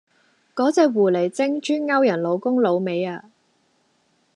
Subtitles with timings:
[0.55, 3.25] 個隻狐狸精專勾人老公老尾呀！